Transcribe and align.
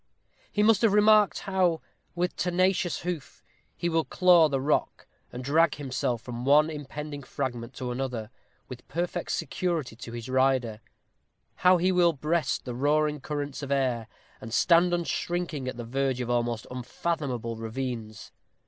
He 0.51 0.63
must 0.63 0.81
have 0.81 0.93
remarked 0.93 1.41
how, 1.41 1.79
with 2.15 2.35
tenacious 2.35 3.01
hoof, 3.01 3.43
he 3.75 3.87
will 3.87 4.03
claw 4.03 4.49
the 4.49 4.59
rock, 4.59 5.05
and 5.31 5.43
drag 5.43 5.75
himself 5.75 6.23
from 6.23 6.43
one 6.43 6.71
impending 6.71 7.21
fragment 7.21 7.75
to 7.75 7.91
another, 7.91 8.31
with 8.67 8.87
perfect 8.87 9.31
security 9.31 9.95
to 9.95 10.11
his 10.11 10.27
rider; 10.27 10.81
how 11.57 11.77
he 11.77 11.91
will 11.91 12.13
breast 12.13 12.65
the 12.65 12.73
roaring 12.73 13.19
currents 13.19 13.61
of 13.61 13.71
air, 13.71 14.07
and 14.41 14.55
stand 14.55 14.91
unshrinking 14.91 15.67
at 15.67 15.77
the 15.77 15.85
verge 15.85 16.19
of 16.19 16.31
almost 16.31 16.65
unfathomable 16.71 17.55
ravines. 17.57 18.31